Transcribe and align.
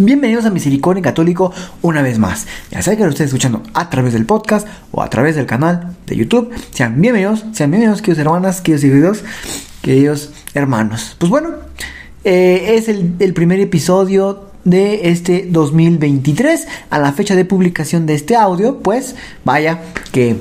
Bienvenidos 0.00 0.44
a 0.44 0.50
Misericordia 0.50 1.02
Católico 1.02 1.52
una 1.82 2.02
vez 2.02 2.20
más. 2.20 2.46
Ya 2.70 2.80
sea 2.82 2.96
que 2.96 3.02
lo 3.02 3.08
estés 3.08 3.26
escuchando 3.26 3.64
a 3.74 3.90
través 3.90 4.12
del 4.12 4.26
podcast 4.26 4.64
o 4.92 5.02
a 5.02 5.10
través 5.10 5.34
del 5.34 5.44
canal 5.44 5.96
de 6.06 6.14
YouTube. 6.14 6.52
Sean 6.70 7.00
bienvenidos, 7.00 7.40
sean 7.52 7.72
bienvenidos, 7.72 8.00
queridos 8.00 8.20
hermanas, 8.20 8.60
queridos 8.60 8.84
hijos, 8.84 9.24
queridos 9.82 10.30
hermanos. 10.54 11.16
Pues 11.18 11.30
bueno, 11.30 11.50
eh, 12.22 12.76
es 12.76 12.88
el, 12.88 13.34
primer 13.34 13.58
episodio 13.58 14.50
de 14.62 15.10
este 15.10 15.48
2023. 15.50 16.68
A 16.90 17.00
la 17.00 17.12
fecha 17.12 17.34
de 17.34 17.44
publicación 17.44 18.06
de 18.06 18.14
este 18.14 18.36
audio, 18.36 18.78
pues 18.78 19.16
vaya 19.44 19.80
que 20.12 20.36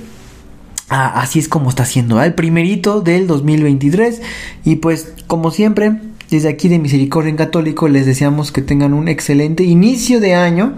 Ah, 0.89 1.19
así 1.19 1.39
es 1.39 1.49
como 1.49 1.69
está 1.69 1.83
siendo, 1.83 2.21
el 2.21 2.33
primerito 2.33 3.01
del 3.01 3.27
2023. 3.27 4.21
Y 4.63 4.77
pues, 4.77 5.13
como 5.27 5.51
siempre, 5.51 5.99
desde 6.29 6.49
aquí 6.49 6.67
de 6.69 6.79
Misericordia 6.79 7.29
en 7.29 7.37
Católico 7.37 7.87
les 7.87 8.05
deseamos 8.05 8.51
que 8.51 8.61
tengan 8.61 8.93
un 8.93 9.07
excelente 9.07 9.63
inicio 9.63 10.19
de 10.19 10.35
año 10.35 10.75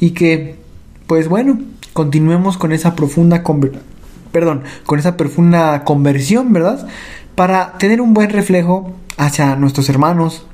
y 0.00 0.10
que, 0.10 0.56
pues 1.06 1.28
bueno, 1.28 1.58
continuemos 1.92 2.56
con 2.56 2.72
esa 2.72 2.94
profunda 2.94 3.42
con 3.42 4.98
esa 4.98 5.16
profunda 5.16 5.84
conversión, 5.84 6.52
¿verdad? 6.52 6.86
Para 7.34 7.78
tener 7.78 8.00
un 8.00 8.14
buen 8.14 8.30
reflejo 8.30 8.92
hacia 9.16 9.56
nuestros 9.56 9.88
hermanos, 9.88 10.46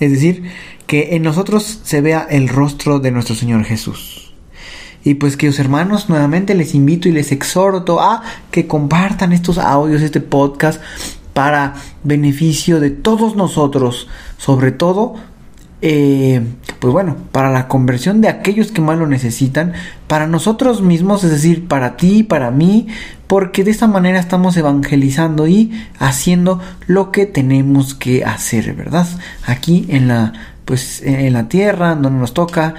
es 0.00 0.12
decir, 0.12 0.44
que 0.86 1.16
en 1.16 1.22
nosotros 1.22 1.80
se 1.82 2.00
vea 2.00 2.26
el 2.28 2.48
rostro 2.48 2.98
de 2.98 3.10
nuestro 3.10 3.34
Señor 3.34 3.64
Jesús. 3.64 4.32
Y 5.04 5.14
pues 5.14 5.36
queridos 5.36 5.58
hermanos, 5.58 6.08
nuevamente 6.08 6.54
les 6.54 6.74
invito 6.74 7.08
y 7.08 7.12
les 7.12 7.32
exhorto 7.32 8.00
a 8.00 8.22
que 8.50 8.66
compartan 8.66 9.32
estos 9.32 9.58
audios, 9.58 10.02
este 10.02 10.20
podcast, 10.20 10.82
para 11.38 11.74
beneficio 12.02 12.80
de 12.80 12.90
todos 12.90 13.36
nosotros, 13.36 14.08
sobre 14.38 14.72
todo, 14.72 15.14
eh, 15.82 16.42
pues 16.80 16.92
bueno, 16.92 17.14
para 17.30 17.48
la 17.48 17.68
conversión 17.68 18.20
de 18.20 18.26
aquellos 18.26 18.72
que 18.72 18.80
más 18.80 18.98
lo 18.98 19.06
necesitan, 19.06 19.72
para 20.08 20.26
nosotros 20.26 20.82
mismos, 20.82 21.22
es 21.22 21.30
decir, 21.30 21.68
para 21.68 21.96
ti, 21.96 22.24
para 22.24 22.50
mí, 22.50 22.88
porque 23.28 23.62
de 23.62 23.70
esta 23.70 23.86
manera 23.86 24.18
estamos 24.18 24.56
evangelizando 24.56 25.46
y 25.46 25.70
haciendo 26.00 26.60
lo 26.88 27.12
que 27.12 27.24
tenemos 27.24 27.94
que 27.94 28.24
hacer, 28.24 28.74
¿verdad? 28.74 29.06
Aquí 29.46 29.86
en 29.90 30.08
la, 30.08 30.32
pues, 30.64 31.02
en 31.04 31.32
la 31.34 31.48
tierra, 31.48 31.94
donde 31.94 32.18
nos 32.18 32.34
toca 32.34 32.74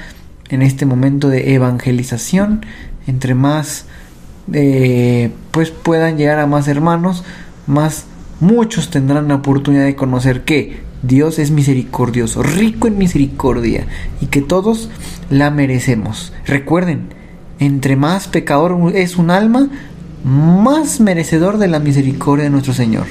en 0.50 0.64
este 0.64 0.86
momento 0.86 1.30
de 1.30 1.54
evangelización, 1.54 2.66
entre 3.08 3.36
más 3.36 3.86
eh, 4.52 5.32
pues 5.52 5.72
puedan 5.72 6.18
llegar 6.18 6.40
a 6.40 6.46
más 6.46 6.68
hermanos, 6.68 7.24
más 7.66 8.04
muchos 8.40 8.90
tendrán 8.90 9.28
la 9.28 9.36
oportunidad 9.36 9.86
de 9.86 9.96
conocer 9.96 10.44
que 10.44 10.82
Dios 11.02 11.40
es 11.40 11.52
misericordioso, 11.52 12.44
rico 12.44 12.88
en 12.88 12.98
misericordia 12.98 13.88
y 14.22 14.28
que 14.28 14.42
todos 14.42 14.90
la 15.30 15.50
merecemos. 15.50 16.34
Recuerden, 16.46 17.10
entre 17.60 17.96
más 17.96 18.28
pecador 18.28 18.96
es 18.96 19.18
un 19.18 19.32
alma, 19.32 19.70
más 20.24 21.00
merecedor 21.00 21.58
de 21.58 21.68
la 21.68 21.80
misericordia 21.80 22.46
de 22.46 22.50
nuestro 22.50 22.74
Señor. 22.74 23.06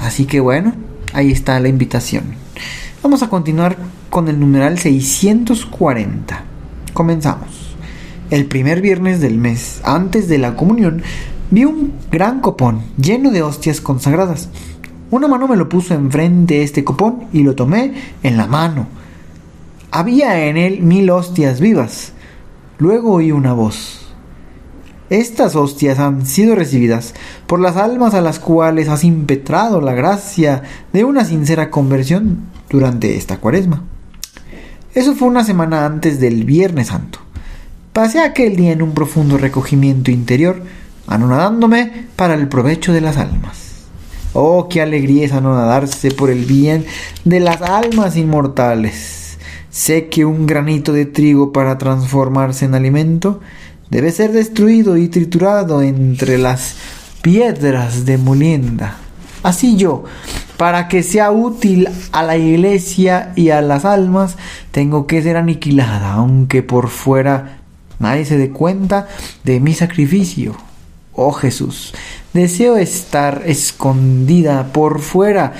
Así 0.00 0.26
que 0.26 0.40
bueno, 0.40 0.74
ahí 1.12 1.30
está 1.30 1.58
la 1.60 1.68
invitación. 1.68 2.24
Vamos 3.02 3.22
a 3.22 3.28
continuar 3.28 3.76
con 4.10 4.28
el 4.28 4.38
numeral 4.38 4.78
640. 4.78 6.44
Comenzamos. 6.92 7.76
El 8.30 8.46
primer 8.46 8.80
viernes 8.80 9.20
del 9.20 9.38
mes, 9.38 9.80
antes 9.84 10.28
de 10.28 10.38
la 10.38 10.56
comunión, 10.56 11.02
vi 11.54 11.64
un 11.64 11.92
gran 12.10 12.40
copón 12.40 12.82
lleno 12.98 13.30
de 13.30 13.42
hostias 13.42 13.80
consagradas. 13.80 14.48
Una 15.10 15.28
mano 15.28 15.46
me 15.46 15.56
lo 15.56 15.68
puso 15.68 15.94
enfrente 15.94 16.62
este 16.62 16.82
copón 16.82 17.26
y 17.32 17.44
lo 17.44 17.54
tomé 17.54 17.94
en 18.24 18.36
la 18.36 18.48
mano. 18.48 18.88
Había 19.92 20.46
en 20.46 20.56
él 20.56 20.82
mil 20.82 21.08
hostias 21.10 21.60
vivas. 21.60 22.12
Luego 22.78 23.12
oí 23.12 23.30
una 23.30 23.52
voz. 23.52 24.00
Estas 25.10 25.54
hostias 25.54 26.00
han 26.00 26.26
sido 26.26 26.56
recibidas 26.56 27.14
por 27.46 27.60
las 27.60 27.76
almas 27.76 28.14
a 28.14 28.20
las 28.20 28.40
cuales 28.40 28.88
has 28.88 29.04
impetrado 29.04 29.80
la 29.80 29.92
gracia 29.92 30.62
de 30.92 31.04
una 31.04 31.24
sincera 31.24 31.70
conversión 31.70 32.38
durante 32.68 33.16
esta 33.16 33.36
cuaresma. 33.36 33.84
Eso 34.94 35.14
fue 35.14 35.28
una 35.28 35.44
semana 35.44 35.86
antes 35.86 36.18
del 36.18 36.42
Viernes 36.44 36.88
Santo. 36.88 37.20
Pasé 37.92 38.18
aquel 38.20 38.56
día 38.56 38.72
en 38.72 38.82
un 38.82 38.92
profundo 38.92 39.38
recogimiento 39.38 40.10
interior, 40.10 40.62
anonadándome 41.06 42.06
para 42.16 42.34
el 42.34 42.48
provecho 42.48 42.92
de 42.92 43.00
las 43.00 43.16
almas. 43.16 43.64
Oh, 44.32 44.68
qué 44.68 44.82
alegría 44.82 45.24
es 45.26 45.32
anonadarse 45.32 46.10
por 46.10 46.30
el 46.30 46.44
bien 46.44 46.84
de 47.24 47.40
las 47.40 47.62
almas 47.62 48.16
inmortales. 48.16 49.38
Sé 49.70 50.08
que 50.08 50.24
un 50.24 50.46
granito 50.46 50.92
de 50.92 51.06
trigo 51.06 51.52
para 51.52 51.78
transformarse 51.78 52.64
en 52.64 52.74
alimento 52.74 53.40
debe 53.90 54.10
ser 54.10 54.32
destruido 54.32 54.96
y 54.96 55.08
triturado 55.08 55.82
entre 55.82 56.38
las 56.38 56.76
piedras 57.22 58.04
de 58.04 58.18
molienda. 58.18 58.96
Así 59.42 59.76
yo, 59.76 60.04
para 60.56 60.88
que 60.88 61.02
sea 61.02 61.30
útil 61.30 61.88
a 62.12 62.22
la 62.22 62.36
iglesia 62.36 63.32
y 63.36 63.50
a 63.50 63.60
las 63.60 63.84
almas, 63.84 64.36
tengo 64.70 65.06
que 65.06 65.22
ser 65.22 65.36
aniquilada, 65.36 66.14
aunque 66.14 66.62
por 66.62 66.88
fuera 66.88 67.58
nadie 67.98 68.24
se 68.24 68.38
dé 68.38 68.50
cuenta 68.50 69.08
de 69.44 69.60
mi 69.60 69.74
sacrificio. 69.74 70.56
Oh 71.16 71.32
Jesús, 71.32 71.94
deseo 72.32 72.76
estar 72.76 73.42
escondida 73.46 74.72
por 74.72 75.00
fuera 75.00 75.52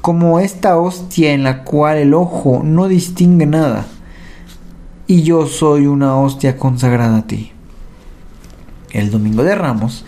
como 0.00 0.40
esta 0.40 0.78
hostia 0.78 1.32
en 1.32 1.42
la 1.42 1.64
cual 1.64 1.98
el 1.98 2.14
ojo 2.14 2.62
no 2.64 2.88
distingue 2.88 3.46
nada. 3.46 3.86
Y 5.06 5.22
yo 5.22 5.46
soy 5.46 5.86
una 5.86 6.16
hostia 6.16 6.56
consagrada 6.56 7.18
a 7.18 7.26
ti. 7.26 7.52
El 8.92 9.10
domingo 9.10 9.42
de 9.42 9.54
Ramos 9.56 10.04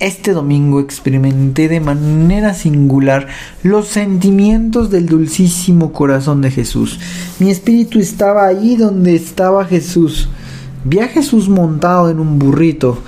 este 0.00 0.32
domingo 0.32 0.80
experimenté 0.80 1.68
de 1.68 1.80
manera 1.80 2.52
singular 2.52 3.28
los 3.62 3.88
sentimientos 3.88 4.90
del 4.90 5.06
dulcísimo 5.06 5.92
corazón 5.92 6.42
de 6.42 6.50
Jesús. 6.50 6.98
Mi 7.38 7.50
espíritu 7.50 8.00
estaba 8.00 8.46
allí 8.46 8.76
donde 8.76 9.14
estaba 9.14 9.64
Jesús. 9.64 10.28
Vi 10.84 10.98
a 10.98 11.08
Jesús 11.08 11.48
montado 11.48 12.10
en 12.10 12.18
un 12.18 12.38
burrito 12.38 12.98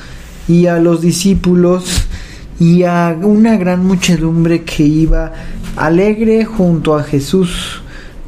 y 0.48 0.66
a 0.66 0.78
los 0.78 1.00
discípulos 1.00 2.06
y 2.58 2.84
a 2.84 3.16
una 3.20 3.56
gran 3.56 3.84
muchedumbre 3.84 4.64
que 4.64 4.84
iba 4.84 5.32
alegre 5.76 6.44
junto 6.44 6.96
a 6.96 7.02
Jesús 7.02 7.82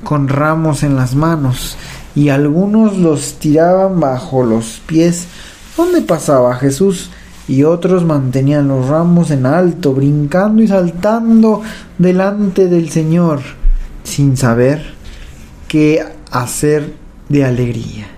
con 0.05 0.29
ramos 0.29 0.83
en 0.83 0.97
las 0.97 1.15
manos 1.15 1.77
y 2.15 2.29
algunos 2.29 2.99
los 2.99 3.35
tiraban 3.35 4.01
bajo 4.01 4.43
los 4.43 4.81
pies. 4.87 5.27
¿Dónde 5.77 6.03
pasaba 6.03 6.57
Jesús? 6.57 7.11
y 7.49 7.65
otros 7.65 8.05
mantenían 8.05 8.69
los 8.69 8.87
ramos 8.87 9.31
en 9.31 9.47
alto, 9.47 9.95
brincando 9.95 10.63
y 10.63 10.69
saltando 10.69 11.63
delante 11.97 12.69
del 12.69 12.91
Señor, 12.91 13.41
sin 14.05 14.37
saber 14.37 14.93
qué 15.67 16.05
hacer 16.31 16.93
de 17.31 17.45
alegría. 17.47 18.18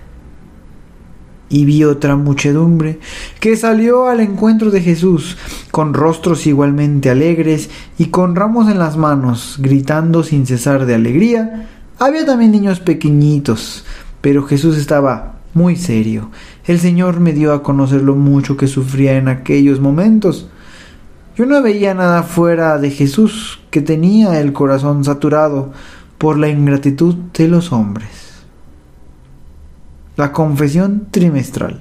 Y 1.50 1.64
vi 1.66 1.84
otra 1.84 2.16
muchedumbre 2.16 3.00
que 3.40 3.56
salió 3.56 4.06
al 4.06 4.20
encuentro 4.20 4.70
de 4.70 4.80
Jesús, 4.80 5.36
con 5.70 5.92
rostros 5.92 6.46
igualmente 6.46 7.10
alegres 7.10 7.68
y 7.98 8.06
con 8.06 8.36
ramos 8.36 8.70
en 8.70 8.78
las 8.78 8.96
manos, 8.96 9.56
gritando 9.58 10.22
sin 10.22 10.46
cesar 10.46 10.86
de 10.86 10.94
alegría. 10.94 11.68
Había 11.98 12.24
también 12.24 12.52
niños 12.52 12.80
pequeñitos, 12.80 13.84
pero 14.20 14.44
Jesús 14.44 14.76
estaba 14.76 15.40
muy 15.52 15.76
serio. 15.76 16.30
El 16.64 16.78
Señor 16.78 17.20
me 17.20 17.32
dio 17.32 17.52
a 17.52 17.62
conocer 17.62 18.02
lo 18.02 18.14
mucho 18.14 18.56
que 18.56 18.68
sufría 18.68 19.16
en 19.16 19.28
aquellos 19.28 19.80
momentos. 19.80 20.48
Yo 21.36 21.46
no 21.46 21.62
veía 21.62 21.94
nada 21.94 22.22
fuera 22.22 22.78
de 22.78 22.90
Jesús, 22.90 23.60
que 23.70 23.80
tenía 23.80 24.40
el 24.40 24.52
corazón 24.52 25.04
saturado 25.04 25.72
por 26.18 26.38
la 26.38 26.48
ingratitud 26.48 27.14
de 27.36 27.48
los 27.48 27.72
hombres. 27.72 28.29
La 30.20 30.32
confesión 30.32 31.06
trimestral. 31.10 31.80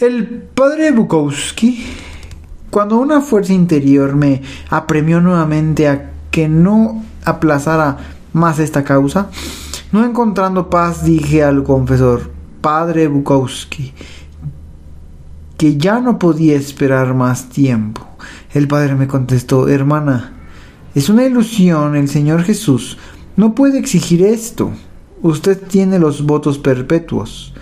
El 0.00 0.26
padre 0.54 0.92
Bukowski, 0.92 1.84
cuando 2.70 2.96
una 2.96 3.20
fuerza 3.20 3.52
interior 3.52 4.16
me 4.16 4.40
apremió 4.70 5.20
nuevamente 5.20 5.88
a 5.88 6.12
que 6.30 6.48
no 6.48 7.04
aplazara 7.26 7.98
más 8.32 8.58
esta 8.60 8.82
causa, 8.82 9.28
No 9.92 10.06
encontrando 10.06 10.70
paz, 10.70 11.04
dije 11.04 11.44
al 11.44 11.64
confesor, 11.64 12.30
Padre 12.62 13.08
Bukowski, 13.08 13.92
que 15.58 15.76
ya 15.76 16.00
no 16.00 16.18
podía 16.18 16.56
esperar 16.56 17.12
más 17.12 17.50
tiempo. 17.50 18.08
El 18.54 18.68
padre 18.68 18.94
me 18.94 19.06
contestó, 19.06 19.68
hermana, 19.68 20.32
es 20.94 21.10
una 21.10 21.24
ilusión, 21.24 21.94
el 21.94 22.08
Señor 22.08 22.42
Jesús 22.42 22.96
no 23.36 23.54
puede 23.54 23.78
exigir 23.78 24.22
esto. 24.22 24.72
Usted 25.26 25.60
tiene 25.60 25.98
los 25.98 26.22
votos 26.22 26.56
perpetuos. 26.56 27.52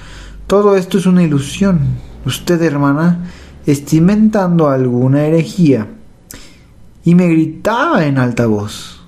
Todo 0.47 0.77
esto 0.77 0.99
es 0.99 1.07
una 1.07 1.23
ilusión. 1.23 1.81
Usted, 2.27 2.61
hermana, 2.61 3.25
está 3.65 3.97
inventando 3.97 4.69
alguna 4.69 5.25
herejía. 5.25 5.89
Y 7.07 7.15
me 7.15 7.27
gritaba 7.27 8.05
en 8.05 8.19
alta 8.19 8.45
voz. 8.45 9.01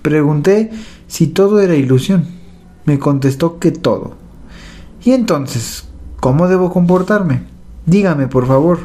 Pregunté 0.00 0.70
si 1.06 1.26
todo 1.26 1.60
era 1.60 1.74
ilusión. 1.74 2.24
Me 2.86 2.98
contestó 2.98 3.58
que 3.58 3.72
todo. 3.72 4.16
Y 5.04 5.10
entonces, 5.10 5.86
¿cómo 6.20 6.48
debo 6.48 6.72
comportarme? 6.72 7.42
Dígame, 7.84 8.28
por 8.28 8.46
favor. 8.46 8.78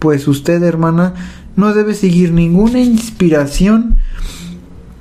Pues 0.00 0.28
usted, 0.28 0.62
hermana, 0.62 1.14
no 1.56 1.72
debe 1.72 1.94
seguir 1.94 2.30
ninguna 2.30 2.80
inspiración 2.80 3.96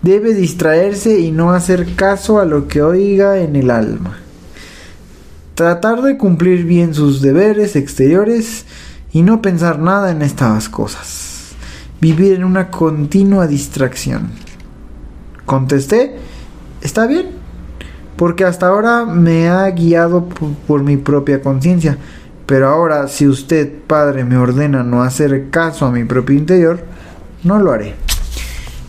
debe 0.03 0.33
distraerse 0.33 1.19
y 1.19 1.31
no 1.31 1.51
hacer 1.51 1.95
caso 1.95 2.39
a 2.39 2.45
lo 2.45 2.67
que 2.67 2.81
oiga 2.81 3.39
en 3.39 3.55
el 3.55 3.71
alma. 3.71 4.19
Tratar 5.55 6.01
de 6.01 6.17
cumplir 6.17 6.65
bien 6.65 6.93
sus 6.93 7.21
deberes 7.21 7.75
exteriores 7.75 8.65
y 9.11 9.21
no 9.21 9.41
pensar 9.41 9.79
nada 9.79 10.11
en 10.11 10.21
estas 10.21 10.67
cosas. 10.67 11.53
Vivir 12.01 12.33
en 12.33 12.43
una 12.43 12.69
continua 12.69 13.47
distracción. 13.47 14.31
Contesté, 15.45 16.17
está 16.81 17.07
bien, 17.07 17.27
porque 18.17 18.43
hasta 18.43 18.67
ahora 18.67 19.05
me 19.05 19.47
ha 19.47 19.69
guiado 19.69 20.27
por, 20.27 20.83
mi 20.83 20.97
propia 20.97 21.41
conciencia, 21.41 21.97
pero 22.45 22.67
ahora 22.67 23.07
si 23.07 23.27
usted, 23.27 23.71
Padre, 23.87 24.25
me 24.25 24.37
ordena 24.37 24.83
no 24.83 25.01
hacer 25.01 25.49
caso 25.49 25.85
a 25.85 25.91
mi 25.91 26.03
propio 26.03 26.35
interior, 26.35 26.83
no 27.43 27.59
lo 27.59 27.71
haré. 27.71 27.95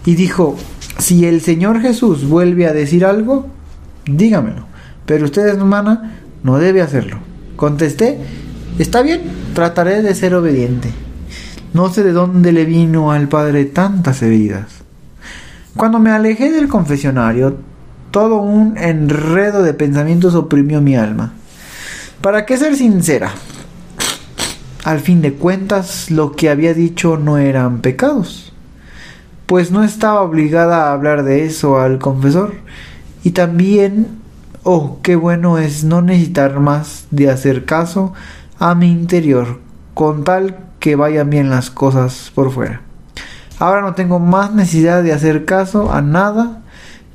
Y 0.04 0.16
dijo, 0.16 0.56
si 0.98 1.26
el 1.26 1.40
Señor 1.40 1.80
Jesús 1.80 2.26
vuelve 2.28 2.66
a 2.66 2.72
decir 2.72 3.04
algo, 3.04 3.46
dígamelo. 4.06 4.66
Pero 5.06 5.24
usted, 5.24 5.46
hermana, 5.46 6.18
no 6.42 6.58
debe 6.58 6.82
hacerlo. 6.82 7.18
Contesté, 7.56 8.18
está 8.78 9.02
bien, 9.02 9.22
trataré 9.54 10.02
de 10.02 10.14
ser 10.14 10.34
obediente. 10.34 10.90
No 11.72 11.92
sé 11.92 12.04
de 12.04 12.12
dónde 12.12 12.52
le 12.52 12.64
vino 12.64 13.10
al 13.10 13.28
Padre 13.28 13.64
tantas 13.64 14.22
heridas. 14.22 14.66
Cuando 15.76 15.98
me 15.98 16.10
alejé 16.10 16.52
del 16.52 16.68
confesionario, 16.68 17.56
todo 18.12 18.36
un 18.36 18.78
enredo 18.78 19.62
de 19.64 19.74
pensamientos 19.74 20.36
oprimió 20.36 20.80
mi 20.80 20.94
alma. 20.94 21.32
¿Para 22.20 22.46
qué 22.46 22.56
ser 22.56 22.76
sincera? 22.76 23.32
Al 24.84 25.00
fin 25.00 25.20
de 25.20 25.34
cuentas, 25.34 26.10
lo 26.10 26.32
que 26.32 26.48
había 26.48 26.74
dicho 26.74 27.16
no 27.16 27.38
eran 27.38 27.80
pecados 27.80 28.53
pues 29.46 29.70
no 29.70 29.82
estaba 29.84 30.22
obligada 30.22 30.88
a 30.88 30.92
hablar 30.92 31.22
de 31.24 31.44
eso 31.44 31.78
al 31.78 31.98
confesor. 31.98 32.54
Y 33.22 33.30
también, 33.30 34.08
oh, 34.62 34.98
qué 35.02 35.16
bueno 35.16 35.58
es 35.58 35.84
no 35.84 36.02
necesitar 36.02 36.60
más 36.60 37.06
de 37.10 37.30
hacer 37.30 37.64
caso 37.64 38.12
a 38.58 38.74
mi 38.74 38.90
interior, 38.90 39.60
con 39.94 40.24
tal 40.24 40.58
que 40.80 40.96
vayan 40.96 41.30
bien 41.30 41.50
las 41.50 41.70
cosas 41.70 42.30
por 42.34 42.50
fuera. 42.50 42.82
Ahora 43.58 43.82
no 43.82 43.94
tengo 43.94 44.18
más 44.18 44.52
necesidad 44.52 45.02
de 45.02 45.12
hacer 45.12 45.44
caso 45.44 45.92
a 45.92 46.02
nada, 46.02 46.62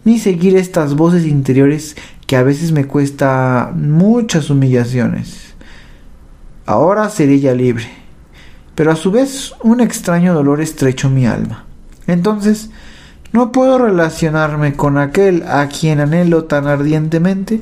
ni 0.06 0.20
seguir 0.20 0.56
estas 0.56 0.96
voces 0.96 1.26
interiores 1.26 1.96
que 2.26 2.38
a 2.38 2.44
veces 2.44 2.72
me 2.72 2.86
cuesta 2.86 3.72
muchas 3.76 4.50
humillaciones. 4.50 5.54
Ahora 6.66 7.10
seré 7.10 7.40
ya 7.40 7.54
libre, 7.54 7.90
pero 8.76 8.92
a 8.92 8.96
su 8.96 9.12
vez 9.12 9.54
un 9.64 9.82
extraño 9.82 10.34
dolor 10.34 10.62
estrechó 10.62 11.10
mi 11.10 11.26
alma. 11.26 11.66
Entonces, 12.10 12.72
¿no 13.32 13.52
puedo 13.52 13.78
relacionarme 13.78 14.74
con 14.74 14.98
aquel 14.98 15.44
a 15.48 15.68
quien 15.68 16.00
anhelo 16.00 16.46
tan 16.46 16.68
ardientemente? 16.68 17.62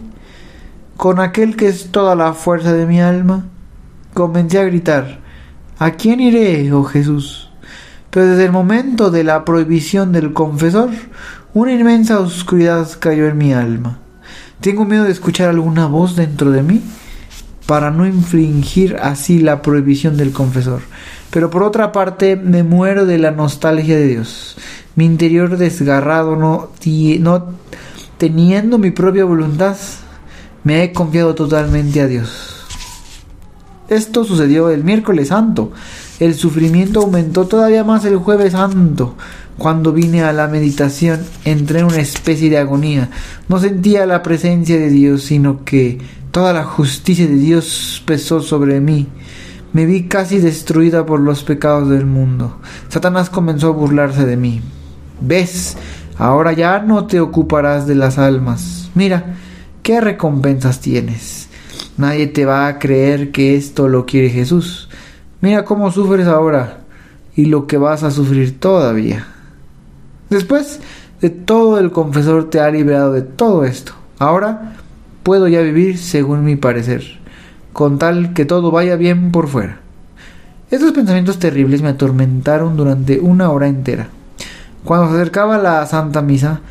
¿Con 0.96 1.20
aquel 1.20 1.56
que 1.56 1.68
es 1.68 1.92
toda 1.92 2.16
la 2.16 2.34
fuerza 2.34 2.74
de 2.74 2.86
mi 2.86 3.02
alma? 3.02 3.46
Comencé 4.14 4.60
a 4.60 4.64
gritar, 4.64 5.20
¿A 5.80 5.92
quién 5.92 6.22
iré, 6.22 6.72
oh 6.74 6.84
Jesús? 6.84 7.52
Pero 8.10 8.26
desde 8.26 8.46
el 8.46 8.52
momento 8.52 9.12
de 9.12 9.24
la 9.24 9.46
prohibición 9.46 10.12
del 10.12 10.34
confesor, 10.34 10.90
una 11.54 11.74
inmensa 11.74 12.20
oscuridad 12.20 12.88
cayó 13.00 13.28
en 13.28 13.38
mi 13.38 13.54
alma. 13.54 14.00
Tengo 14.60 14.86
miedo 14.86 15.04
de 15.04 15.12
escuchar 15.12 15.50
alguna 15.50 15.86
voz 15.86 16.16
dentro 16.16 16.50
de 16.52 16.64
mí 16.64 16.82
para 17.68 17.92
no 17.92 18.08
infringir 18.08 18.96
así 18.96 19.40
la 19.40 19.62
prohibición 19.62 20.18
del 20.18 20.32
confesor. 20.32 20.82
Pero 21.30 21.52
por 21.52 21.62
otra 21.62 21.92
parte 21.92 22.36
me 22.36 22.64
muero 22.64 23.06
de 23.06 23.20
la 23.20 23.32
nostalgia 23.32 23.98
de 23.98 24.08
Dios. 24.08 24.56
Mi 24.96 25.06
interior 25.06 25.58
desgarrado, 25.58 26.36
no, 26.36 26.72
no 27.20 27.46
teniendo 28.18 28.80
mi 28.80 28.92
propia 28.92 29.26
voluntad, 29.26 29.76
me 30.64 30.82
he 30.84 30.94
confiado 30.94 31.36
totalmente 31.36 32.02
a 32.02 32.08
Dios. 32.08 32.66
Esto 33.90 34.24
sucedió 34.24 34.70
el 34.70 34.84
miércoles 34.84 35.28
santo. 35.28 35.72
El 36.20 36.36
sufrimiento 36.36 37.02
aumentó 37.02 37.48
todavía 37.48 37.84
más 37.84 38.06
el 38.06 38.18
jueves 38.18 38.54
santo. 38.54 39.16
Cuando 39.58 39.92
vine 39.92 40.24
a 40.24 40.34
la 40.34 40.48
meditación 40.48 41.20
entré 41.46 41.80
en 41.80 41.86
una 41.86 42.00
especie 42.00 42.50
de 42.50 42.58
agonía. 42.58 43.10
No 43.50 43.60
sentía 43.60 44.06
la 44.06 44.24
presencia 44.24 44.78
de 44.78 44.90
Dios, 44.90 45.24
sino 45.24 45.64
que 45.64 46.00
toda 46.38 46.54
la 46.54 46.66
justicia 46.66 47.26
de 47.26 47.34
Dios 47.34 48.04
pesó 48.06 48.42
sobre 48.42 48.80
mí. 48.80 49.08
Me 49.74 49.88
vi 49.88 50.04
casi 50.04 50.38
destruida 50.38 51.04
por 51.04 51.20
los 51.20 51.44
pecados 51.44 51.90
del 51.90 52.06
mundo. 52.06 52.60
Satanás 52.90 53.32
comenzó 53.32 53.70
a 53.70 53.72
burlarse 53.72 54.24
de 54.24 54.38
mí. 54.38 54.62
¿Ves? 55.20 55.78
Ahora 56.16 56.54
ya 56.54 56.78
no 56.78 57.08
te 57.08 57.22
ocuparás 57.22 57.88
de 57.88 57.96
las 57.96 58.20
almas. 58.20 58.92
Mira, 58.94 59.34
¿qué 59.82 60.00
recompensas 60.00 60.80
tienes? 60.80 61.50
Nadie 61.98 62.28
te 62.28 62.46
va 62.46 62.68
a 62.68 62.78
creer 62.78 63.32
que 63.32 63.56
esto 63.56 63.88
lo 63.88 64.06
quiere 64.06 64.30
Jesús. 64.30 64.90
Mira 65.42 65.66
cómo 65.66 65.92
sufres 65.92 66.28
ahora 66.28 66.82
y 67.36 67.46
lo 67.46 67.66
que 67.66 67.78
vas 67.78 68.04
a 68.04 68.12
sufrir 68.12 68.60
todavía. 68.60 69.26
Después 70.30 70.82
de 71.20 71.32
todo 71.32 71.80
el 71.80 71.92
confesor 71.92 72.52
te 72.52 72.60
ha 72.60 72.70
liberado 72.70 73.12
de 73.12 73.24
todo 73.24 73.66
esto. 73.66 73.94
Ahora 74.20 74.76
puedo 75.28 75.50
ya 75.50 75.60
vivir 75.60 75.98
según 75.98 76.46
mi 76.46 76.56
parecer 76.56 77.04
con 77.74 78.00
tal 78.00 78.32
que 78.34 78.46
todo 78.46 78.72
vaya 78.72 78.96
bien 78.96 79.34
por 79.34 79.50
fuera. 79.50 79.82
Estos 80.72 80.94
pensamientos 80.94 81.38
terribles 81.38 81.82
me 81.82 81.90
atormentaron 81.90 82.78
durante 82.78 83.20
una 83.20 83.50
hora 83.52 83.68
entera. 83.68 84.08
Cuando 84.86 85.10
se 85.10 85.16
acercaba 85.16 85.58
la 85.58 85.86
Santa 85.86 86.22
Misa, 86.22 86.62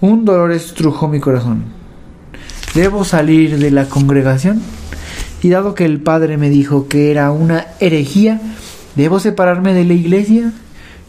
un 0.00 0.24
dolor 0.24 0.52
estrujó 0.52 1.08
mi 1.08 1.18
corazón. 1.18 1.64
¿Debo 2.72 3.04
salir 3.04 3.58
de 3.58 3.72
la 3.72 3.86
congregación? 3.86 4.62
Y 5.42 5.48
dado 5.48 5.74
que 5.74 5.84
el 5.84 5.98
Padre 5.98 6.36
me 6.36 6.50
dijo 6.50 6.86
que 6.86 7.10
era 7.10 7.32
una 7.32 7.66
herejía, 7.80 8.40
¿debo 8.94 9.18
separarme 9.18 9.74
de 9.74 9.86
la 9.86 9.94
iglesia? 9.94 10.52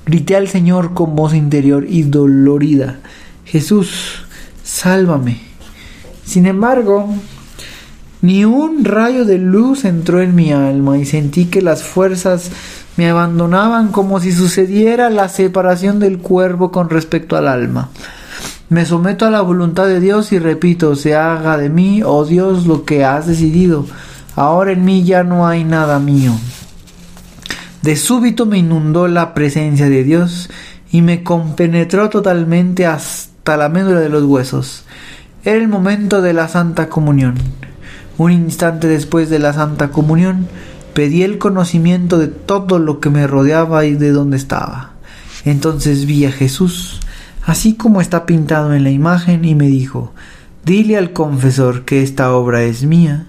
Grité 0.08 0.36
al 0.36 0.48
Señor 0.48 0.96
con 0.96 1.16
voz 1.16 1.36
interior 1.36 1.86
y 1.88 2.02
dolorida, 2.02 2.98
Jesús, 3.46 4.26
sálvame. 4.64 5.55
Sin 6.26 6.46
embargo, 6.46 7.14
ni 8.22 8.44
un 8.44 8.84
rayo 8.84 9.26
de 9.26 9.38
luz 9.38 9.86
entró 9.86 10.22
en 10.22 10.36
mi 10.36 10.52
alma 10.52 10.98
y 10.98 11.06
sentí 11.06 11.46
que 11.46 11.62
las 11.62 11.84
fuerzas 11.84 12.50
me 12.98 13.10
abandonaban 13.10 13.90
como 13.90 14.20
si 14.20 14.32
sucediera 14.32 15.10
la 15.10 15.30
separación 15.30 16.00
del 16.00 16.18
cuerpo 16.18 16.72
con 16.72 16.90
respecto 16.90 17.36
al 17.36 17.48
alma. 17.48 17.90
Me 18.70 18.86
someto 18.86 19.28
a 19.28 19.30
la 19.30 19.42
voluntad 19.42 19.86
de 19.86 20.00
Dios 20.00 20.32
y 20.32 20.40
repito, 20.40 20.96
se 20.96 21.16
haga 21.16 21.58
de 21.58 21.70
mí, 21.70 22.02
oh 22.04 22.26
Dios, 22.26 22.66
lo 22.66 22.84
que 22.84 23.06
has 23.06 23.28
decidido. 23.28 23.86
Ahora 24.36 24.72
en 24.72 24.84
mí 24.84 25.04
ya 25.04 25.24
no 25.24 25.46
hay 25.46 25.64
nada 25.64 26.00
mío. 26.00 26.32
De 27.84 27.96
súbito 27.96 28.48
me 28.48 28.58
inundó 28.58 29.08
la 29.08 29.36
presencia 29.36 29.88
de 29.88 30.04
Dios 30.04 30.50
y 30.92 31.04
me 31.04 31.22
compenetró 31.22 32.10
totalmente 32.10 32.88
hasta 32.88 33.58
la 33.58 33.70
médula 33.70 34.00
de 34.00 34.10
los 34.10 34.24
huesos. 34.24 34.85
Era 35.46 35.58
el 35.58 35.68
momento 35.68 36.24
de 36.24 36.34
la 36.34 36.48
Santa 36.48 36.90
Comunión. 36.90 37.36
Un 38.18 38.32
instante 38.32 38.88
después 38.88 39.30
de 39.30 39.38
la 39.38 39.54
Santa 39.54 39.92
Comunión, 39.92 40.48
pedí 40.96 41.22
el 41.22 41.38
conocimiento 41.38 42.18
de 42.18 42.30
todo 42.30 42.80
lo 42.80 43.00
que 43.00 43.12
me 43.12 43.28
rodeaba 43.28 43.86
y 43.86 43.94
de 43.94 44.10
dónde 44.10 44.38
estaba. 44.38 44.94
Entonces 45.44 46.08
vi 46.08 46.26
a 46.26 46.32
Jesús, 46.32 47.00
así 47.46 47.76
como 47.76 48.02
está 48.02 48.26
pintado 48.26 48.74
en 48.74 48.84
la 48.84 48.90
imagen, 48.90 49.46
y 49.46 49.54
me 49.54 49.68
dijo, 49.68 50.14
Dile 50.66 50.98
al 50.98 51.14
confesor 51.14 51.86
que 51.86 52.02
esta 52.02 52.34
obra 52.34 52.64
es 52.64 52.84
mía, 52.84 53.28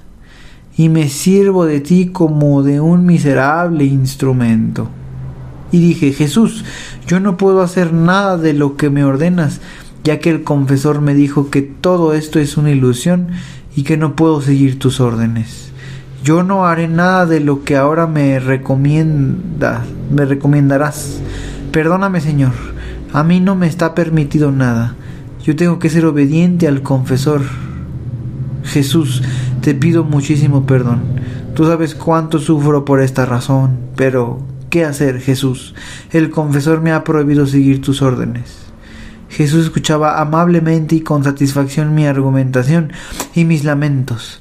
y 0.74 0.88
me 0.88 1.10
sirvo 1.10 1.66
de 1.66 1.80
ti 1.80 2.06
como 2.06 2.62
de 2.62 2.80
un 2.80 3.04
miserable 3.04 3.84
instrumento. 3.84 4.88
Y 5.70 5.80
dije, 5.80 6.14
Jesús, 6.14 6.64
yo 7.06 7.20
no 7.20 7.36
puedo 7.36 7.60
hacer 7.60 7.92
nada 7.92 8.38
de 8.38 8.54
lo 8.54 8.78
que 8.78 8.88
me 8.88 9.04
ordenas, 9.04 9.60
ya 10.06 10.20
que 10.20 10.30
el 10.30 10.44
confesor 10.44 11.00
me 11.00 11.14
dijo 11.14 11.50
que 11.50 11.62
todo 11.62 12.14
esto 12.14 12.38
es 12.38 12.56
una 12.56 12.70
ilusión 12.70 13.26
y 13.74 13.82
que 13.82 13.96
no 13.96 14.14
puedo 14.14 14.40
seguir 14.40 14.78
tus 14.78 15.00
órdenes. 15.00 15.72
Yo 16.22 16.44
no 16.44 16.64
haré 16.64 16.86
nada 16.86 17.26
de 17.26 17.40
lo 17.40 17.64
que 17.64 17.74
ahora 17.76 18.06
me 18.06 18.38
recomienda, 18.38 19.84
me 20.14 20.24
recomendarás. 20.24 21.20
Perdóname, 21.72 22.20
Señor. 22.20 22.52
A 23.12 23.24
mí 23.24 23.40
no 23.40 23.56
me 23.56 23.66
está 23.66 23.96
permitido 23.96 24.52
nada. 24.52 24.94
Yo 25.42 25.56
tengo 25.56 25.80
que 25.80 25.90
ser 25.90 26.06
obediente 26.06 26.68
al 26.68 26.82
confesor. 26.82 27.40
Jesús, 28.62 29.24
te 29.60 29.74
pido 29.74 30.04
muchísimo 30.04 30.66
perdón. 30.66 31.00
Tú 31.56 31.64
sabes 31.64 31.96
cuánto 31.96 32.38
sufro 32.38 32.84
por 32.84 33.00
esta 33.00 33.26
razón, 33.26 33.76
pero 33.96 34.38
¿qué 34.70 34.84
hacer, 34.84 35.20
Jesús? 35.20 35.74
El 36.12 36.30
confesor 36.30 36.80
me 36.80 36.92
ha 36.92 37.02
prohibido 37.02 37.44
seguir 37.44 37.80
tus 37.80 38.02
órdenes. 38.02 38.65
Jesús 39.36 39.64
escuchaba 39.66 40.18
amablemente 40.18 40.94
y 40.94 41.02
con 41.02 41.22
satisfacción 41.22 41.94
mi 41.94 42.06
argumentación 42.06 42.94
y 43.34 43.44
mis 43.44 43.64
lamentos. 43.64 44.40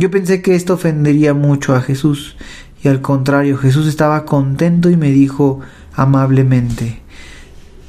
Yo 0.00 0.10
pensé 0.10 0.42
que 0.42 0.56
esto 0.56 0.74
ofendería 0.74 1.32
mucho 1.32 1.76
a 1.76 1.80
Jesús, 1.80 2.36
y 2.82 2.88
al 2.88 3.00
contrario, 3.00 3.56
Jesús 3.56 3.86
estaba 3.86 4.24
contento 4.24 4.90
y 4.90 4.96
me 4.96 5.12
dijo 5.12 5.60
amablemente 5.94 7.02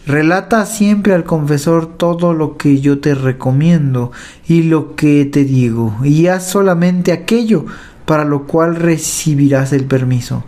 Relata 0.05 0.67
siempre 0.67 1.15
al 1.15 1.23
confesor 1.23 1.97
todo 1.97 2.35
lo 2.35 2.55
que 2.55 2.79
yo 2.79 2.99
te 2.99 3.15
recomiendo 3.15 4.11
y 4.47 4.61
lo 4.61 4.95
que 4.95 5.25
te 5.25 5.45
digo, 5.45 5.97
y 6.03 6.27
haz 6.27 6.51
solamente 6.51 7.13
aquello 7.13 7.65
para 8.05 8.25
lo 8.25 8.45
cual 8.45 8.75
recibirás 8.75 9.73
el 9.73 9.85
permiso. 9.85 10.43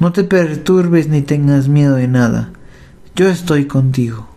No 0.00 0.12
te 0.12 0.22
perturbes 0.22 1.08
ni 1.08 1.22
tengas 1.22 1.66
miedo 1.66 1.94
de 1.94 2.08
nada. 2.08 2.50
Yo 3.14 3.28
estoy 3.28 3.64
contigo. 3.64 4.35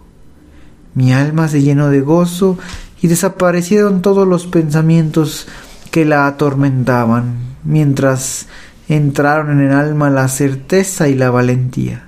Mi 0.93 1.13
alma 1.13 1.47
se 1.47 1.61
llenó 1.61 1.89
de 1.89 2.01
gozo 2.01 2.57
y 3.01 3.07
desaparecieron 3.07 4.01
todos 4.01 4.27
los 4.27 4.47
pensamientos 4.47 5.47
que 5.91 6.05
la 6.05 6.27
atormentaban, 6.27 7.35
mientras 7.63 8.47
entraron 8.87 9.51
en 9.51 9.67
el 9.67 9.73
alma 9.73 10.09
la 10.09 10.27
certeza 10.27 11.07
y 11.07 11.15
la 11.15 11.29
valentía. 11.29 12.05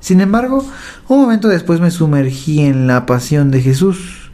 Sin 0.00 0.20
embargo, 0.20 0.64
un 1.08 1.20
momento 1.20 1.48
después 1.48 1.80
me 1.80 1.90
sumergí 1.90 2.60
en 2.60 2.86
la 2.86 3.06
pasión 3.06 3.50
de 3.50 3.60
Jesús, 3.60 4.30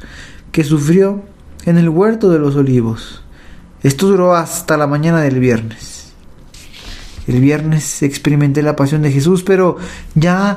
que 0.53 0.65
sufrió 0.65 1.23
en 1.65 1.77
el 1.77 1.89
huerto 1.89 2.31
de 2.31 2.39
los 2.39 2.57
olivos. 2.57 3.23
Esto 3.83 4.07
duró 4.09 4.35
hasta 4.35 4.77
la 4.77 4.87
mañana 4.87 5.21
del 5.21 5.41
viernes. 5.41 6.13
El 7.27 7.41
viernes 7.41 8.03
experimenté 8.03 8.63
la 8.63 8.77
pasión 8.77 9.03
de 9.03 9.13
Jesús, 9.13 9.43
pero 9.43 9.77
ya 10.15 10.57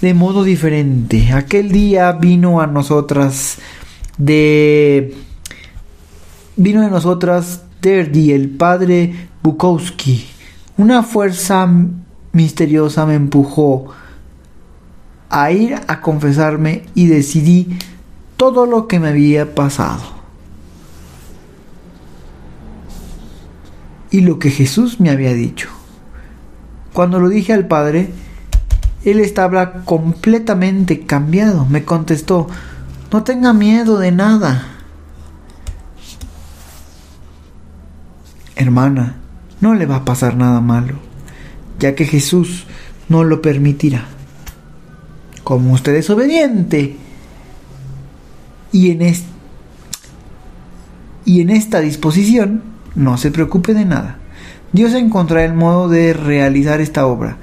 de 0.00 0.14
modo 0.14 0.44
diferente. 0.44 1.32
Aquel 1.32 1.72
día 1.72 2.12
vino 2.12 2.60
a 2.60 2.66
nosotras 2.66 3.58
de 4.16 5.14
vino 6.56 6.82
de 6.82 6.90
nosotras 6.90 7.62
Derdi, 7.80 8.32
el 8.32 8.50
padre 8.50 9.28
Bukowski. 9.42 10.26
Una 10.76 11.02
fuerza 11.02 11.68
misteriosa 12.32 13.06
me 13.06 13.14
empujó 13.14 13.88
a 15.30 15.50
ir 15.50 15.74
a 15.86 16.00
confesarme 16.00 16.84
y 16.94 17.06
decidí 17.06 17.78
todo 18.36 18.66
lo 18.66 18.86
que 18.86 19.00
me 19.00 19.08
había 19.08 19.54
pasado. 19.54 20.18
Y 24.10 24.22
lo 24.22 24.38
que 24.38 24.50
Jesús 24.50 25.00
me 25.00 25.10
había 25.10 25.34
dicho. 25.34 25.68
Cuando 26.92 27.20
lo 27.20 27.28
dije 27.28 27.52
al 27.52 27.66
Padre, 27.66 28.10
Él 29.04 29.20
estaba 29.20 29.84
completamente 29.84 31.00
cambiado. 31.00 31.66
Me 31.66 31.84
contestó, 31.84 32.48
no 33.12 33.22
tenga 33.22 33.52
miedo 33.52 33.98
de 33.98 34.12
nada. 34.12 34.66
Hermana, 38.56 39.16
no 39.60 39.74
le 39.74 39.86
va 39.86 39.96
a 39.96 40.04
pasar 40.04 40.36
nada 40.36 40.60
malo, 40.60 40.94
ya 41.78 41.94
que 41.94 42.04
Jesús 42.04 42.66
no 43.08 43.24
lo 43.24 43.40
permitirá 43.40 44.06
como 45.48 45.72
usted 45.72 45.94
es 45.94 46.10
obediente 46.10 46.94
y 48.70 48.90
en, 48.90 49.14
y 51.24 51.40
en 51.40 51.48
esta 51.48 51.80
disposición, 51.80 52.62
no 52.94 53.16
se 53.16 53.30
preocupe 53.30 53.72
de 53.72 53.86
nada. 53.86 54.18
Dios 54.74 54.92
encontrará 54.92 55.46
el 55.46 55.54
modo 55.54 55.88
de 55.88 56.12
realizar 56.12 56.82
esta 56.82 57.06
obra. 57.06 57.38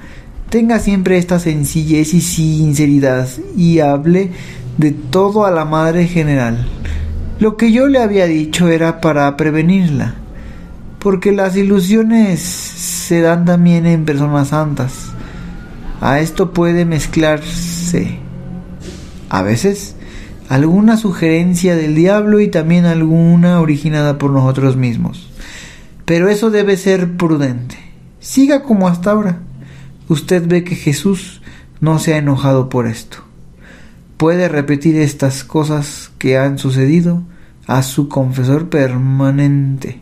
Tenga 0.50 0.78
siempre 0.78 1.18
esta 1.18 1.38
sencillez 1.40 2.14
y 2.14 2.20
sinceridad 2.20 3.28
y 3.56 3.80
hable 3.80 4.30
de 4.78 4.92
todo 4.92 5.44
a 5.44 5.50
la 5.50 5.64
Madre 5.64 6.06
General. 6.06 6.66
Lo 7.40 7.56
que 7.56 7.72
yo 7.72 7.88
le 7.88 7.98
había 7.98 8.26
dicho 8.26 8.68
era 8.68 9.00
para 9.00 9.36
prevenirla, 9.36 10.14
porque 11.00 11.32
las 11.32 11.56
ilusiones 11.56 12.40
se 12.40 13.20
dan 13.20 13.44
también 13.44 13.86
en 13.86 14.04
personas 14.04 14.48
santas. 14.48 15.10
A 16.00 16.20
esto 16.20 16.52
puede 16.52 16.84
mezclarse 16.84 18.18
a 19.28 19.42
veces 19.42 19.96
alguna 20.48 20.96
sugerencia 20.96 21.74
del 21.74 21.94
diablo 21.94 22.40
y 22.40 22.48
también 22.48 22.84
alguna 22.84 23.60
originada 23.60 24.18
por 24.18 24.30
nosotros 24.30 24.76
mismos. 24.76 25.28
Pero 26.04 26.28
eso 26.28 26.50
debe 26.50 26.76
ser 26.76 27.16
prudente. 27.16 27.76
Siga 28.20 28.62
como 28.62 28.86
hasta 28.88 29.10
ahora. 29.10 29.40
Usted 30.08 30.46
ve 30.46 30.64
que 30.64 30.76
Jesús 30.76 31.42
no 31.80 31.98
se 31.98 32.14
ha 32.14 32.18
enojado 32.18 32.68
por 32.68 32.86
esto. 32.86 33.18
Puede 34.16 34.48
repetir 34.48 34.96
estas 34.96 35.44
cosas 35.44 36.10
que 36.18 36.38
han 36.38 36.58
sucedido 36.58 37.22
a 37.66 37.82
su 37.82 38.08
confesor 38.08 38.68
permanente. 38.68 40.00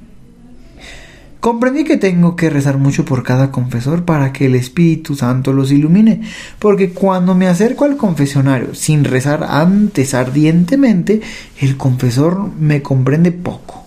Comprendí 1.40 1.84
que 1.84 1.98
tengo 1.98 2.36
que 2.36 2.48
rezar 2.48 2.78
mucho 2.78 3.04
por 3.04 3.22
cada 3.22 3.50
confesor 3.50 4.06
para 4.06 4.32
que 4.32 4.46
el 4.46 4.54
Espíritu 4.54 5.14
Santo 5.14 5.52
los 5.52 5.72
ilumine, 5.72 6.22
porque 6.58 6.90
cuando 6.90 7.34
me 7.34 7.48
acerco 7.48 7.84
al 7.84 7.98
confesionario 7.98 8.74
sin 8.74 9.04
rezar 9.04 9.44
antes 9.46 10.14
ardientemente, 10.14 11.20
el 11.60 11.76
confesor 11.76 12.50
me 12.58 12.80
comprende 12.80 13.30
poco. 13.30 13.83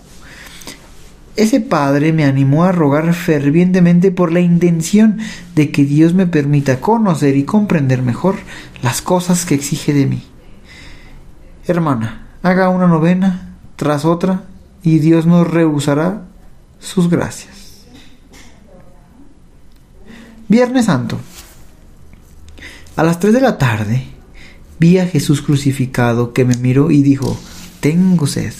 Ese 1.38 1.60
padre 1.60 2.12
me 2.12 2.24
animó 2.24 2.64
a 2.64 2.72
rogar 2.72 3.14
fervientemente 3.14 4.10
por 4.10 4.32
la 4.32 4.40
intención 4.40 5.18
de 5.54 5.70
que 5.70 5.84
Dios 5.84 6.12
me 6.12 6.26
permita 6.26 6.80
conocer 6.80 7.36
y 7.36 7.44
comprender 7.44 8.02
mejor 8.02 8.34
las 8.82 9.02
cosas 9.02 9.46
que 9.46 9.54
exige 9.54 9.94
de 9.94 10.06
mí. 10.06 10.24
Hermana, 11.64 12.26
haga 12.42 12.70
una 12.70 12.88
novena 12.88 13.54
tras 13.76 14.04
otra 14.04 14.46
y 14.82 14.98
Dios 14.98 15.26
nos 15.26 15.48
rehusará 15.48 16.24
sus 16.80 17.08
gracias. 17.08 17.84
Viernes 20.48 20.86
Santo. 20.86 21.20
A 22.96 23.04
las 23.04 23.20
3 23.20 23.32
de 23.32 23.40
la 23.40 23.58
tarde 23.58 24.02
vi 24.80 24.98
a 24.98 25.06
Jesús 25.06 25.40
crucificado 25.40 26.32
que 26.32 26.44
me 26.44 26.56
miró 26.56 26.90
y 26.90 27.04
dijo, 27.04 27.38
tengo 27.78 28.26
sed. 28.26 28.54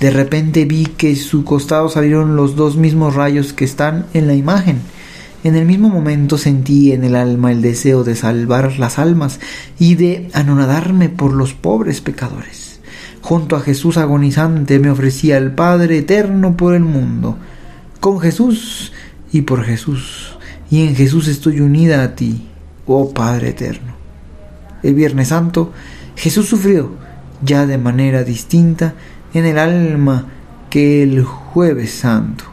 De 0.00 0.10
repente 0.10 0.64
vi 0.64 0.84
que 0.86 1.14
su 1.14 1.44
costado 1.44 1.90
salieron 1.90 2.34
los 2.34 2.56
dos 2.56 2.76
mismos 2.76 3.14
rayos 3.14 3.52
que 3.52 3.66
están 3.66 4.06
en 4.14 4.26
la 4.26 4.34
imagen. 4.34 4.80
En 5.44 5.56
el 5.56 5.66
mismo 5.66 5.90
momento 5.90 6.38
sentí 6.38 6.92
en 6.92 7.04
el 7.04 7.14
alma 7.14 7.52
el 7.52 7.60
deseo 7.60 8.02
de 8.02 8.16
salvar 8.16 8.78
las 8.78 8.98
almas 8.98 9.40
y 9.78 9.96
de 9.96 10.30
anonadarme 10.32 11.10
por 11.10 11.32
los 11.32 11.52
pobres 11.52 12.00
pecadores. 12.00 12.80
Junto 13.20 13.56
a 13.56 13.60
Jesús 13.60 13.98
agonizante 13.98 14.78
me 14.78 14.90
ofrecía 14.90 15.36
el 15.36 15.52
Padre 15.52 15.98
eterno 15.98 16.56
por 16.56 16.74
el 16.74 16.82
mundo. 16.82 17.36
Con 18.00 18.20
Jesús 18.20 18.92
y 19.32 19.42
por 19.42 19.64
Jesús. 19.64 20.38
Y 20.70 20.86
en 20.86 20.96
Jesús 20.96 21.28
estoy 21.28 21.60
unida 21.60 22.02
a 22.02 22.14
ti, 22.14 22.48
oh 22.86 23.12
Padre 23.12 23.50
eterno. 23.50 23.92
El 24.82 24.94
Viernes 24.94 25.28
Santo 25.28 25.72
Jesús 26.16 26.48
sufrió 26.48 26.90
ya 27.42 27.66
de 27.66 27.78
manera 27.78 28.24
distinta 28.24 28.94
en 29.34 29.46
el 29.46 29.58
alma 29.58 30.26
que 30.68 31.02
el 31.02 31.24
Jueves 31.24 31.92
Santo. 31.92 32.44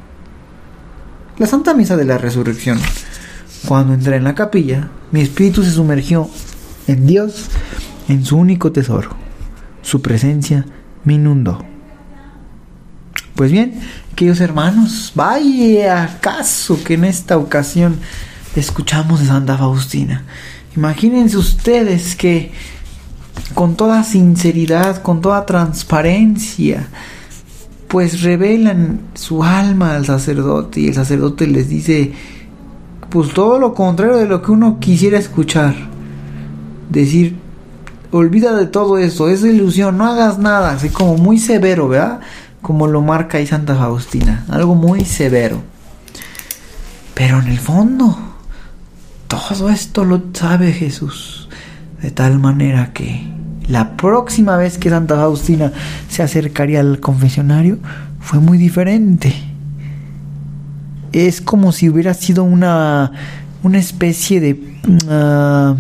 La 1.38 1.48
Santa 1.48 1.74
Misa 1.74 1.96
de 1.96 2.06
la 2.06 2.18
Resurrección. 2.18 2.80
Cuando 3.68 3.94
entré 3.94 4.18
en 4.18 4.24
la 4.24 4.36
capilla, 4.36 4.90
mi 5.12 5.22
espíritu 5.22 5.64
se 5.64 5.72
sumergió 5.72 6.30
en 6.88 7.06
Dios, 7.06 7.48
en 8.08 8.26
su 8.26 8.38
único 8.38 8.72
tesoro 8.72 9.28
su 9.88 10.02
presencia 10.02 10.66
me 11.06 11.14
inundó. 11.14 11.64
Pues 13.36 13.54
bien, 13.54 13.80
queridos 14.16 14.42
hermanos, 14.42 15.14
vaya 15.16 16.04
acaso 16.04 16.84
que 16.84 16.96
en 16.96 17.06
esta 17.06 17.38
ocasión 17.38 17.98
escuchamos 18.58 19.22
de 19.22 19.28
Santa 19.28 19.58
Faustina. 19.58 20.26
Imagínense 20.76 21.38
ustedes 21.38 22.18
que 22.18 22.52
con 23.54 23.76
toda 23.76 24.04
sinceridad, 24.04 25.02
con 25.02 25.22
toda 25.22 25.46
transparencia, 25.46 26.88
pues 27.88 28.22
revelan 28.22 29.02
su 29.14 29.44
alma 29.44 29.96
al 29.96 30.06
sacerdote 30.06 30.82
y 30.82 30.88
el 30.88 30.94
sacerdote 30.94 31.48
les 31.48 31.70
dice 31.70 32.14
pues 33.10 33.34
todo 33.34 33.58
lo 33.60 33.74
contrario 33.74 34.18
de 34.18 34.28
lo 34.28 34.42
que 34.42 34.52
uno 34.52 34.80
quisiera 34.80 35.18
escuchar. 35.18 35.76
Decir, 36.90 37.38
olvida 38.12 38.56
de 38.56 38.66
todo 38.66 38.98
eso, 38.98 39.30
es 39.30 39.44
ilusión, 39.44 39.98
no 39.98 40.06
hagas 40.06 40.40
nada, 40.40 40.72
así 40.72 40.90
como 40.90 41.16
muy 41.18 41.40
severo, 41.40 41.88
¿verdad? 41.88 42.20
Como 42.62 42.88
lo 42.88 43.02
marca 43.02 43.38
ahí 43.38 43.48
Santa 43.48 43.76
Faustina, 43.76 44.46
algo 44.50 44.76
muy 44.76 45.06
severo. 45.06 45.62
Pero 47.14 47.40
en 47.40 47.48
el 47.48 47.60
fondo, 47.60 48.18
todo 49.28 49.70
esto 49.70 50.06
lo 50.06 50.22
sabe 50.34 50.72
Jesús, 50.72 51.47
de 52.02 52.12
tal 52.12 52.40
manera 52.40 52.94
que 52.94 53.28
la 53.68 53.98
próxima 53.98 54.56
vez 54.56 54.78
que 54.78 54.90
Santa 54.90 55.16
Faustina 55.16 55.74
se 56.10 56.24
acercaría 56.24 56.80
al 56.80 57.00
confesionario 57.00 57.80
fue 58.20 58.40
muy 58.40 58.58
diferente. 58.58 59.34
Es 61.12 61.42
como 61.42 61.72
si 61.72 61.90
hubiera 61.90 62.14
sido 62.14 62.44
una, 62.44 63.12
una 63.64 63.78
especie 63.78 64.40
de, 64.40 64.80
ah, 65.10 65.76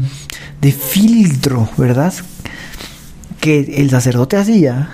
de 0.61 0.71
filtro, 0.71 1.69
¿verdad? 1.77 2.13
Que 3.39 3.59
el 3.77 3.89
sacerdote 3.89 4.35
hacía, 4.37 4.89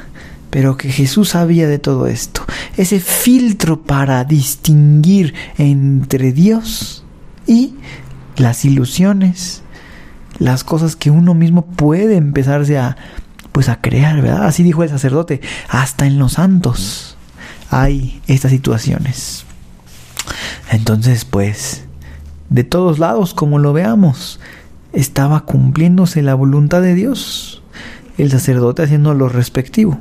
pero 0.50 0.78
que 0.78 0.92
Jesús 0.92 1.30
sabía 1.30 1.68
de 1.68 1.80
todo 1.80 2.06
esto. 2.06 2.46
Ese 2.78 3.00
filtro 3.00 3.82
para 3.82 4.24
distinguir 4.24 5.34
entre 5.58 6.32
Dios 6.32 7.04
y 7.48 7.74
las 8.36 8.66
ilusiones, 8.66 9.63
las 10.40 10.64
cosas 10.64 10.96
que 10.96 11.12
uno 11.12 11.34
mismo 11.34 11.66
puede 11.66 12.16
empezarse 12.16 12.78
a 12.78 12.98
pues 13.54 13.70
a 13.70 13.80
crear, 13.80 14.22
¿verdad? 14.22 14.48
Así 14.48 14.64
dijo 14.64 14.84
el 14.84 14.90
sacerdote, 14.90 15.40
hasta 15.70 16.08
en 16.08 16.18
los 16.18 16.34
santos 16.34 17.16
hay 17.70 18.22
estas 18.28 18.52
situaciones. 18.52 19.46
Entonces, 20.72 21.24
pues, 21.24 21.86
de 22.50 22.64
todos 22.64 23.00
lados, 23.00 23.34
como 23.34 23.60
lo 23.60 23.72
veamos, 23.72 24.40
estaba 24.92 25.42
cumpliéndose 25.42 26.24
la 26.24 26.34
voluntad 26.34 26.82
de 26.82 26.96
Dios, 26.96 27.62
el 28.18 28.32
sacerdote 28.32 28.84
haciendo 28.84 29.14
lo 29.14 29.30
respectivo. 29.30 30.00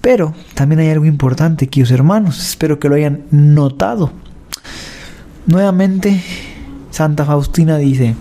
Pero 0.00 0.34
también 0.54 0.80
hay 0.80 0.88
algo 0.88 1.04
importante, 1.04 1.68
queridos 1.68 1.90
hermanos, 1.90 2.40
espero 2.40 2.78
que 2.78 2.88
lo 2.88 2.94
hayan 2.94 3.24
notado. 3.30 4.10
Nuevamente, 5.46 6.22
Santa 6.90 7.26
Faustina 7.26 7.76
dice, 7.76 8.14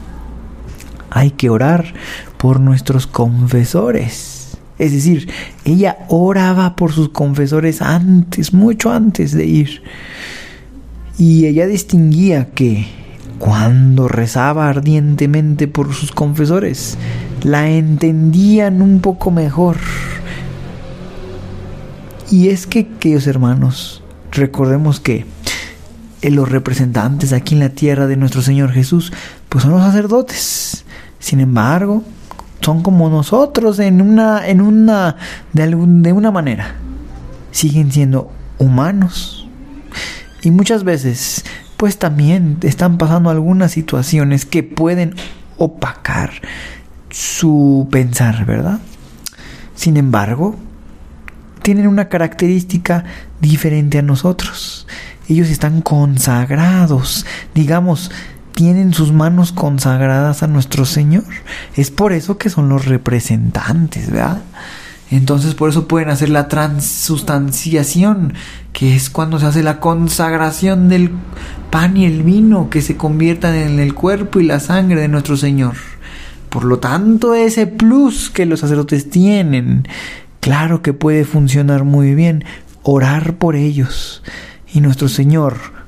hay 1.11 1.31
que 1.31 1.49
orar 1.49 1.93
por 2.37 2.59
nuestros 2.59 3.07
confesores. 3.07 4.57
Es 4.77 4.93
decir, 4.93 5.29
ella 5.65 5.97
oraba 6.07 6.75
por 6.75 6.93
sus 6.93 7.09
confesores 7.09 7.81
antes, 7.81 8.53
mucho 8.53 8.91
antes 8.91 9.33
de 9.33 9.45
ir. 9.45 9.83
Y 11.17 11.47
ella 11.47 11.67
distinguía 11.67 12.51
que 12.51 12.87
cuando 13.39 14.07
rezaba 14.07 14.69
ardientemente 14.69 15.67
por 15.67 15.93
sus 15.93 16.11
confesores, 16.11 16.97
la 17.43 17.69
entendían 17.69 18.81
un 18.81 19.01
poco 19.01 19.31
mejor. 19.31 19.77
Y 22.31 22.49
es 22.49 22.67
que, 22.67 22.87
queridos 22.87 23.27
hermanos, 23.27 24.03
recordemos 24.31 24.99
que 24.99 25.25
los 26.21 26.49
representantes 26.49 27.33
aquí 27.33 27.55
en 27.55 27.61
la 27.61 27.69
tierra 27.69 28.07
de 28.07 28.17
nuestro 28.17 28.41
Señor 28.41 28.71
Jesús, 28.71 29.11
pues 29.47 29.63
son 29.63 29.71
los 29.71 29.81
sacerdotes. 29.81 30.85
Sin 31.19 31.39
embargo, 31.39 32.03
son 32.61 32.81
como 32.81 33.09
nosotros 33.09 33.79
en 33.79 34.01
una, 34.01 34.47
en 34.47 34.61
una, 34.61 35.15
de, 35.53 35.63
algún, 35.63 36.01
de 36.03 36.13
una 36.13 36.31
manera. 36.31 36.75
Siguen 37.51 37.91
siendo 37.91 38.31
humanos. 38.57 39.47
Y 40.41 40.51
muchas 40.51 40.83
veces, 40.83 41.43
pues 41.77 41.97
también 41.97 42.57
están 42.61 42.97
pasando 42.97 43.29
algunas 43.29 43.71
situaciones 43.71 44.45
que 44.45 44.63
pueden 44.63 45.15
opacar 45.57 46.31
su 47.09 47.87
pensar, 47.91 48.45
¿verdad? 48.45 48.79
Sin 49.75 49.97
embargo, 49.97 50.55
tienen 51.61 51.87
una 51.87 52.09
característica 52.09 53.05
diferente 53.39 53.99
a 53.99 54.01
nosotros. 54.01 54.87
Ellos 55.27 55.49
están 55.49 55.81
consagrados, 55.81 57.25
digamos, 57.53 58.11
tienen 58.53 58.93
sus 58.93 59.11
manos 59.11 59.51
consagradas 59.51 60.43
a 60.43 60.47
nuestro 60.47 60.85
Señor. 60.85 61.23
Es 61.75 61.91
por 61.91 62.13
eso 62.13 62.37
que 62.37 62.49
son 62.49 62.69
los 62.69 62.85
representantes, 62.85 64.11
¿verdad? 64.11 64.41
Entonces 65.11 65.55
por 65.55 65.69
eso 65.69 65.87
pueden 65.87 66.09
hacer 66.09 66.29
la 66.29 66.47
transustanciación, 66.47 68.33
que 68.73 68.95
es 68.95 69.09
cuando 69.09 69.39
se 69.39 69.47
hace 69.47 69.63
la 69.63 69.79
consagración 69.79 70.87
del 70.87 71.11
pan 71.71 71.97
y 71.97 72.05
el 72.05 72.21
vino, 72.21 72.69
que 72.69 72.81
se 72.81 72.95
conviertan 72.95 73.55
en 73.55 73.79
el 73.79 73.95
cuerpo 73.95 74.39
y 74.39 74.43
la 74.43 74.59
sangre 74.59 75.01
de 75.01 75.07
nuestro 75.07 75.35
Señor. 75.35 75.75
Por 76.49 76.63
lo 76.63 76.79
tanto, 76.79 77.33
ese 77.33 77.65
plus 77.67 78.29
que 78.29 78.45
los 78.45 78.59
sacerdotes 78.59 79.09
tienen, 79.09 79.87
claro 80.39 80.81
que 80.81 80.93
puede 80.93 81.25
funcionar 81.25 81.85
muy 81.85 82.13
bien, 82.13 82.43
orar 82.83 83.35
por 83.35 83.55
ellos. 83.55 84.23
Y 84.71 84.81
nuestro 84.81 85.09
Señor 85.09 85.78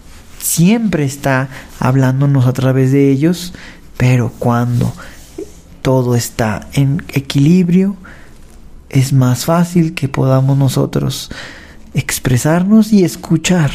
siempre 0.42 1.06
está 1.06 1.50
hablándonos 1.80 2.48
a 2.48 2.54
través 2.54 2.92
de 2.92 3.12
ellos, 3.12 3.54
pero 3.98 4.32
cuando 4.40 4.92
todo 5.82 6.16
está 6.16 6.68
en 6.74 7.04
equilibrio, 7.10 7.96
es 8.90 9.14
más 9.14 9.46
fácil 9.46 9.94
que 9.94 10.10
podamos 10.10 10.58
nosotros 10.58 11.30
expresarnos 11.94 12.92
y 12.92 13.04
escuchar 13.04 13.72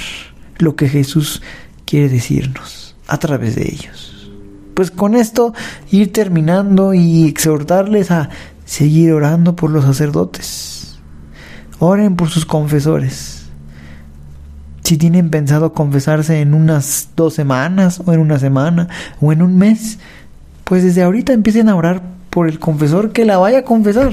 lo 0.59 0.77
que 0.77 0.89
Jesús 0.89 1.43
quiere 1.85 2.09
decirnos 2.09 2.97
a 3.07 3.19
través 3.19 3.55
de 3.55 3.63
ellos. 3.63 4.31
Pues 4.75 4.91
con 4.91 5.15
esto 5.15 5.55
ir 5.91 6.13
terminando 6.13 6.93
y 6.93 7.27
exhortarles 7.27 8.11
a 8.11 8.29
seguir 8.67 9.13
orando 9.13 9.57
por 9.57 9.71
los 9.71 9.85
sacerdotes. 9.85 10.99
Oren 11.79 12.17
por 12.17 12.29
sus 12.29 12.45
confesores 12.45 13.36
si 14.87 14.97
tienen 14.97 15.31
pensado 15.31 15.73
confesarse 15.73 16.41
en 16.41 16.55
unas 16.55 17.09
dos 17.17 17.35
semanas 17.35 18.01
o 18.07 18.13
en 18.13 18.21
una 18.21 18.39
semana 18.39 18.87
o 19.21 19.33
en 19.33 19.43
un 19.43 19.59
mes, 19.59 19.99
pues 20.63 20.85
desde 20.85 21.03
ahorita 21.03 21.33
empiecen 21.33 21.69
a 21.69 21.75
orar 21.75 22.03
por 22.31 22.49
el 22.49 22.61
confesor 22.61 23.11
que 23.11 23.25
la 23.25 23.37
vaya 23.37 23.59
a 23.59 23.65
confesar. 23.65 24.13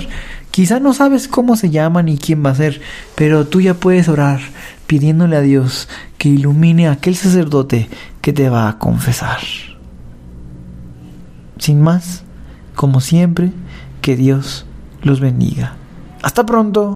Quizá 0.49 0.79
no 0.79 0.95
sabes 0.95 1.27
cómo 1.27 1.57
se 1.57 1.69
llama 1.69 2.01
ni 2.01 2.17
quién 2.17 2.43
va 2.43 2.49
a 2.49 2.55
ser, 2.55 2.81
pero 3.13 3.45
tú 3.45 3.61
ya 3.61 3.75
puedes 3.75 4.09
orar 4.09 4.39
pidiéndole 4.87 5.35
a 5.35 5.41
Dios 5.41 5.89
que 6.17 6.29
ilumine 6.29 6.87
a 6.87 6.93
aquel 6.93 7.15
sacerdote 7.15 7.87
que 8.21 8.33
te 8.33 8.49
va 8.49 8.67
a 8.67 8.79
confesar. 8.79 9.41
Sin 11.59 11.83
más, 11.83 12.23
como 12.73 12.99
siempre, 12.99 13.51
que 14.01 14.15
Dios 14.15 14.65
los 15.03 15.19
bendiga. 15.19 15.75
Hasta 16.23 16.43
pronto. 16.43 16.95